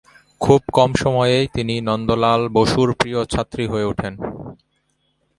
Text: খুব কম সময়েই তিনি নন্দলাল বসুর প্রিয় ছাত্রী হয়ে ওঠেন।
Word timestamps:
খুব 0.41 0.61
কম 0.73 0.89
সময়েই 0.93 1.45
তিনি 1.53 1.75
নন্দলাল 1.81 2.41
বসুর 2.49 2.89
প্রিয় 2.93 3.19
ছাত্রী 3.25 3.65
হয়ে 3.67 3.89
ওঠেন। 3.91 4.13